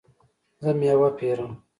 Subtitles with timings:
[0.61, 1.53] زه میوه پیرم